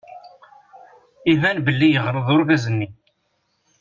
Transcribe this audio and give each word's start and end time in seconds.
Iban 1.31 1.57
belli 1.65 1.87
yeɣleḍ 1.89 2.27
urgaz-nni. 2.35 2.89